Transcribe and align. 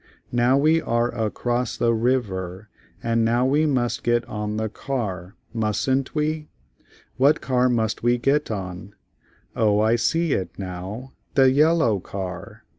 Now 0.31 0.57
we 0.57 0.81
are 0.81 1.13
a 1.13 1.29
cross 1.29 1.77
the 1.77 1.93
riv 1.93 2.31
er, 2.31 2.69
and 3.03 3.23
now 3.23 3.45
we 3.45 3.67
must 3.67 4.01
get 4.03 4.25
on 4.25 4.57
the 4.57 4.67
car, 4.67 5.35
musn't 5.53 6.15
we? 6.15 6.49
What 7.17 7.39
car 7.39 7.69
must 7.69 8.01
we 8.01 8.17
get 8.17 8.49
on? 8.49 8.95
O 9.55 9.79
I 9.79 9.97
see 9.97 10.33
it 10.33 10.57
now, 10.57 11.13
the 11.35 11.51
yellow 11.51 11.99
car. 11.99 12.63